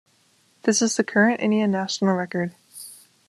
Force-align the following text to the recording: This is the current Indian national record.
This 0.63 0.81
is 0.81 0.97
the 0.97 1.03
current 1.03 1.41
Indian 1.41 1.69
national 1.69 2.15
record. 2.15 2.55